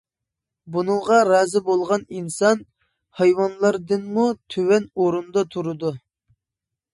بۇنىڭغا 0.75 1.17
رازى 1.27 1.59
بولغان 1.67 2.05
ئىنسان 2.19 2.63
ھايۋانلاردىنمۇ 3.19 4.25
تۆۋەن 4.55 4.89
ئورۇندا 5.03 5.45
تۇرىدۇ. 5.57 5.95